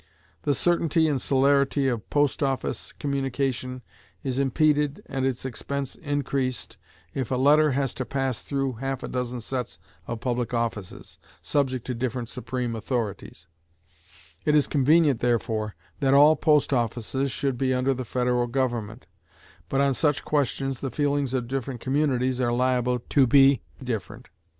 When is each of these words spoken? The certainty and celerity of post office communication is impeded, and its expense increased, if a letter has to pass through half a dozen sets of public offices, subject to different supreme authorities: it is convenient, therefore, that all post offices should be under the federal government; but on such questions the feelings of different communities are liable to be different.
The 0.41 0.55
certainty 0.55 1.07
and 1.07 1.21
celerity 1.21 1.87
of 1.87 2.09
post 2.09 2.41
office 2.41 2.91
communication 2.93 3.83
is 4.23 4.39
impeded, 4.39 5.03
and 5.05 5.27
its 5.27 5.45
expense 5.45 5.93
increased, 5.93 6.79
if 7.13 7.29
a 7.29 7.35
letter 7.35 7.73
has 7.73 7.93
to 7.93 8.03
pass 8.03 8.41
through 8.41 8.77
half 8.77 9.03
a 9.03 9.07
dozen 9.07 9.41
sets 9.41 9.77
of 10.07 10.19
public 10.19 10.55
offices, 10.55 11.19
subject 11.43 11.85
to 11.85 11.93
different 11.93 12.29
supreme 12.29 12.75
authorities: 12.75 13.45
it 14.43 14.55
is 14.55 14.65
convenient, 14.65 15.19
therefore, 15.19 15.75
that 15.99 16.15
all 16.15 16.35
post 16.35 16.73
offices 16.73 17.31
should 17.31 17.55
be 17.55 17.71
under 17.71 17.93
the 17.93 18.03
federal 18.03 18.47
government; 18.47 19.05
but 19.69 19.81
on 19.81 19.93
such 19.93 20.25
questions 20.25 20.79
the 20.79 20.89
feelings 20.89 21.31
of 21.31 21.47
different 21.47 21.79
communities 21.79 22.41
are 22.41 22.51
liable 22.51 22.97
to 23.09 23.27
be 23.27 23.61
different. 23.83 24.29